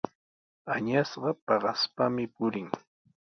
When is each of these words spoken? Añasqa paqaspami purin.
Añasqa 0.73 1.31
paqaspami 1.45 2.25
purin. 2.35 2.69